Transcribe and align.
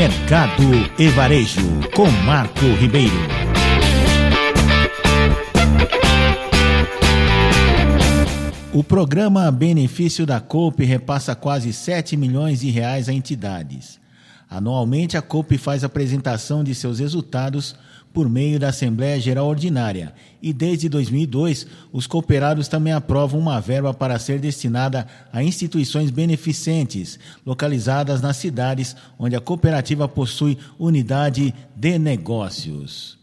Mercado 0.00 0.62
e 0.98 1.08
Varejo, 1.08 1.60
com 1.94 2.06
Marco 2.24 2.64
Ribeiro. 2.80 3.12
O 8.72 8.82
programa 8.82 9.50
Benefício 9.50 10.24
da 10.24 10.40
COP 10.40 10.82
repassa 10.86 11.34
quase 11.34 11.70
7 11.74 12.16
milhões 12.16 12.60
de 12.60 12.70
reais 12.70 13.10
a 13.10 13.12
entidades. 13.12 14.00
Anualmente, 14.48 15.18
a 15.18 15.20
COP 15.20 15.58
faz 15.58 15.84
apresentação 15.84 16.64
de 16.64 16.74
seus 16.74 16.98
resultados 16.98 17.76
por 18.12 18.28
meio 18.28 18.58
da 18.58 18.68
Assembleia 18.68 19.20
Geral 19.20 19.46
Ordinária 19.46 20.12
e 20.42 20.52
desde 20.52 20.88
2002 20.88 21.66
os 21.92 22.06
cooperados 22.06 22.66
também 22.66 22.92
aprovam 22.92 23.38
uma 23.38 23.60
verba 23.60 23.94
para 23.94 24.18
ser 24.18 24.38
destinada 24.38 25.06
a 25.32 25.42
instituições 25.42 26.10
beneficentes 26.10 27.18
localizadas 27.46 28.20
nas 28.20 28.36
cidades 28.36 28.96
onde 29.18 29.36
a 29.36 29.40
cooperativa 29.40 30.08
possui 30.08 30.58
unidade 30.78 31.54
de 31.76 31.98
negócios. 31.98 33.18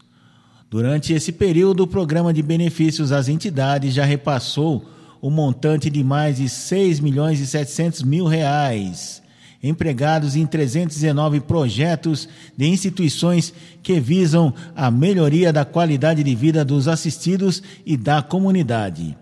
Durante 0.70 1.12
esse 1.12 1.32
período, 1.32 1.84
o 1.84 1.86
programa 1.86 2.32
de 2.32 2.42
benefícios 2.42 3.10
às 3.10 3.28
entidades 3.28 3.94
já 3.94 4.04
repassou 4.04 4.84
o 5.20 5.30
montante 5.30 5.90
de 5.90 6.04
mais 6.04 6.36
de 6.36 6.48
6 6.48 7.00
milhões 7.00 7.40
e 7.40 7.46
700 7.46 8.02
mil 8.02 8.26
reais 8.26 9.22
empregados 9.62 10.36
em 10.36 10.46
319 10.46 11.40
projetos 11.40 12.28
de 12.56 12.66
instituições 12.66 13.52
que 13.82 13.98
visam 13.98 14.54
a 14.74 14.90
melhoria 14.90 15.52
da 15.52 15.64
qualidade 15.64 16.22
de 16.22 16.34
vida 16.34 16.64
dos 16.64 16.86
assistidos 16.86 17.62
e 17.84 17.96
da 17.96 18.22
comunidade. 18.22 19.16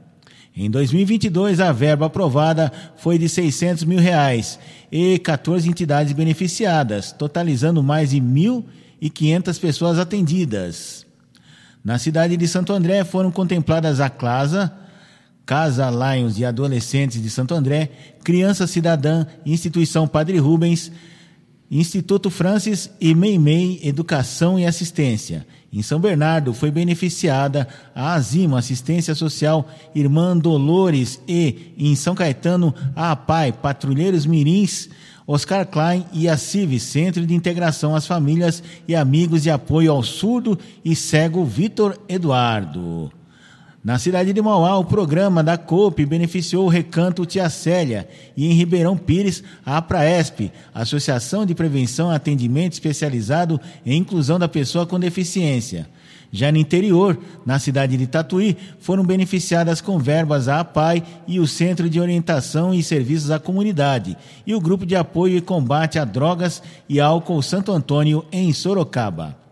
Em 0.55 0.71
2022, 0.71 1.61
a 1.61 1.71
verba 1.71 2.07
aprovada 2.07 2.73
foi 2.97 3.19
de 3.19 3.29
600 3.29 3.85
mil 3.85 4.01
reais 4.01 4.59
e 4.91 5.19
14 5.19 5.69
entidades 5.69 6.13
beneficiadas, 6.15 7.13
totalizando 7.13 7.83
mais 7.83 8.11
de 8.11 8.21
1.500 8.21 9.61
pessoas 9.61 9.99
atendidas. 9.99 11.07
Na 11.85 11.99
cidade 11.99 12.37
de 12.37 12.49
Santo 12.49 12.73
André 12.73 13.05
foram 13.05 13.31
contempladas 13.31 14.01
a 14.01 14.09
CLASA, 14.09 14.73
Casa 15.47 15.89
Lions 15.89 16.35
de 16.35 16.45
Adolescentes 16.45 17.23
de 17.23 17.31
Santo 17.31 17.55
André, 17.55 17.89
Criança 18.25 18.67
Cidadã, 18.67 19.25
Instituição 19.47 20.09
Padre 20.09 20.39
Rubens, 20.39 20.91
Instituto 21.71 22.31
Francis 22.31 22.91
e 23.01 23.15
Meimei 23.15 23.81
Educação 23.83 24.59
e 24.59 24.67
Assistência. 24.67 25.47
Em 25.73 25.83
São 25.83 26.01
Bernardo 26.01 26.53
foi 26.53 26.71
beneficiada 26.71 27.69
a 27.95 28.15
Azima 28.15 28.59
Assistência 28.59 29.15
Social 29.15 29.69
Irmã 29.95 30.37
Dolores 30.37 31.21
e 31.29 31.73
em 31.79 31.95
São 31.95 32.15
Caetano 32.15 32.75
a 32.95 33.13
APAI 33.13 33.53
Patrulheiros 33.53 34.27
Mirins 34.27 34.89
Oscar 35.29 35.67
Klein 35.67 36.07
e 36.13 36.29
a 36.29 36.37
CIV 36.37 36.79
Centro 36.79 37.27
de 37.27 37.35
Integração 37.35 37.97
às 37.97 38.07
Famílias 38.07 38.63
e 38.87 38.95
Amigos 38.95 39.43
de 39.43 39.51
Apoio 39.51 39.91
ao 39.91 40.03
Surdo 40.03 40.59
e 40.85 40.95
Cego 40.95 41.45
Vitor 41.45 41.99
Eduardo. 42.09 43.11
Na 43.85 43.99
cidade 43.99 44.33
de 44.33 44.43
Mauá, 44.43 44.77
o 44.79 44.85
programa 44.85 45.45
da 45.45 45.57
COP 45.57 46.05
beneficiou 46.05 46.67
o 46.67 46.69
Recanto 46.69 47.25
Tia 47.25 47.49
Célia 47.49 48.09
e 48.37 48.47
em 48.47 48.53
Ribeirão 48.53 48.97
Pires, 48.97 49.45
a 49.65 49.77
APRAESP, 49.77 50.51
Associação 50.75 51.47
de 51.47 51.55
Prevenção 51.55 52.11
e 52.11 52.17
Atendimento 52.17 52.73
Especializado 52.73 53.61
em 53.85 53.97
Inclusão 53.97 54.39
da 54.39 54.49
Pessoa 54.49 54.87
com 54.87 54.99
Deficiência. 54.99 55.87
Já 56.33 56.51
no 56.51 56.59
interior, 56.59 57.17
na 57.45 57.59
cidade 57.61 57.97
de 57.97 58.07
Tatuí, 58.09 58.57
foram 58.81 59.05
beneficiadas 59.05 59.81
com 59.81 59.99
verbas 59.99 60.49
a 60.49 60.61
APAI 60.61 61.05
e 61.27 61.39
o 61.39 61.47
Centro 61.47 61.89
de 61.89 62.01
Orientação 62.01 62.75
e 62.75 62.83
Serviços 62.83 63.31
à 63.31 63.39
Comunidade 63.39 64.17
e 64.45 64.53
o 64.55 64.61
Grupo 64.61 64.85
de 64.85 64.97
Apoio 64.97 65.37
e 65.37 65.41
Combate 65.41 65.99
a 65.99 66.05
Drogas 66.05 66.61
e 66.89 67.01
Álcool 67.01 67.41
Santo 67.41 67.71
Antônio, 67.71 68.25
em 68.33 68.53
Sorocaba. 68.53 69.46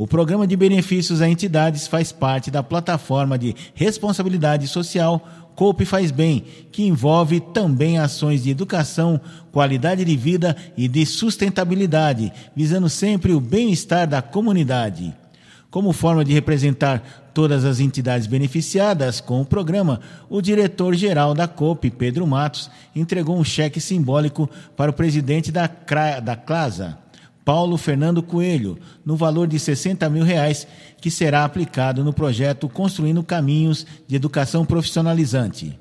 O 0.00 0.06
programa 0.06 0.46
de 0.46 0.56
benefícios 0.56 1.20
a 1.20 1.28
entidades 1.28 1.86
faz 1.86 2.10
parte 2.10 2.50
da 2.50 2.62
plataforma 2.62 3.36
de 3.36 3.54
responsabilidade 3.74 4.66
social 4.66 5.52
Cope 5.54 5.84
Faz 5.84 6.10
Bem, 6.10 6.42
que 6.72 6.84
envolve 6.84 7.38
também 7.38 7.98
ações 7.98 8.42
de 8.42 8.48
educação, 8.48 9.20
qualidade 9.52 10.02
de 10.02 10.16
vida 10.16 10.56
e 10.74 10.88
de 10.88 11.04
sustentabilidade, 11.04 12.32
visando 12.56 12.88
sempre 12.88 13.34
o 13.34 13.40
bem-estar 13.40 14.08
da 14.08 14.22
comunidade. 14.22 15.14
Como 15.70 15.92
forma 15.92 16.24
de 16.24 16.32
representar 16.32 17.30
todas 17.34 17.66
as 17.66 17.78
entidades 17.78 18.26
beneficiadas 18.26 19.20
com 19.20 19.42
o 19.42 19.44
programa, 19.44 20.00
o 20.30 20.40
diretor-geral 20.40 21.34
da 21.34 21.46
COP, 21.46 21.90
Pedro 21.90 22.26
Matos, 22.26 22.70
entregou 22.96 23.36
um 23.36 23.44
cheque 23.44 23.82
simbólico 23.82 24.48
para 24.74 24.90
o 24.90 24.94
presidente 24.94 25.52
da, 25.52 25.68
CRA, 25.68 26.20
da 26.20 26.36
CLASA, 26.36 26.96
Paulo 27.44 27.76
Fernando 27.76 28.22
Coelho, 28.22 28.78
no 29.04 29.16
valor 29.16 29.46
de 29.46 29.58
60 29.58 30.08
mil 30.10 30.24
reais, 30.24 30.66
que 31.00 31.10
será 31.10 31.44
aplicado 31.44 32.04
no 32.04 32.12
projeto 32.12 32.68
Construindo 32.68 33.22
Caminhos 33.22 33.86
de 34.06 34.16
Educação 34.16 34.64
Profissionalizante. 34.64 35.78